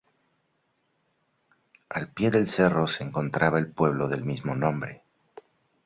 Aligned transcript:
Al 1.89 2.07
pie 2.11 2.31
del 2.31 2.47
cerro 2.47 2.87
se 2.87 3.03
encontraba 3.03 3.59
el 3.59 3.71
pueblo 3.71 4.07
del 4.07 4.23
mismo 4.25 4.55
nombre. 4.55 5.03